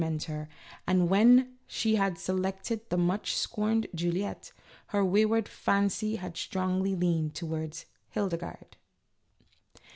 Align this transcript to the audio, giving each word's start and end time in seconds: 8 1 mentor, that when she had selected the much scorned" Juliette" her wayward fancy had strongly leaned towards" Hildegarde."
8 0.01 0.03
1 0.05 0.09
mentor, 0.13 0.49
that 0.87 0.95
when 0.97 1.57
she 1.67 1.93
had 1.93 2.17
selected 2.17 2.89
the 2.89 2.97
much 2.97 3.35
scorned" 3.37 3.85
Juliette" 3.93 4.51
her 4.87 5.05
wayward 5.05 5.47
fancy 5.47 6.15
had 6.15 6.35
strongly 6.37 6.95
leaned 6.95 7.35
towards" 7.35 7.85
Hildegarde." 8.15 8.77